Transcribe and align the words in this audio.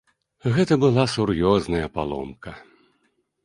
Гэта 0.55 0.77
была 0.83 1.03
сур'ёзная 1.17 1.87
паломка. 2.01 2.59